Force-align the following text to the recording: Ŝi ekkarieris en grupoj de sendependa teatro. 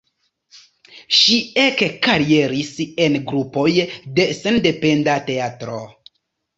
Ŝi 1.17 1.37
ekkarieris 1.65 2.73
en 3.07 3.21
grupoj 3.31 3.69
de 4.19 4.29
sendependa 4.43 5.21
teatro. 5.33 5.83